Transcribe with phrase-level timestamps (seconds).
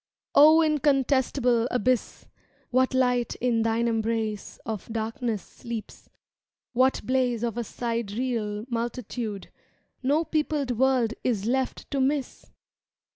[0.33, 2.25] O incontestable Abyss,
[2.71, 6.09] What light in thine embrace of darkness sleeps—
[6.73, 9.59] What blaze of a sidereal multitude ^^
[10.01, 12.49] No peopled world is left to miss!